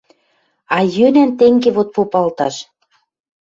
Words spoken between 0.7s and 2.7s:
А йӧнӓн тенге вот попалташ: